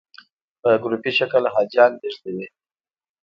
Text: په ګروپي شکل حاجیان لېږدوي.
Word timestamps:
په 0.61 0.69
ګروپي 0.83 1.11
شکل 1.17 1.43
حاجیان 1.53 1.91
لېږدوي. 2.01 2.47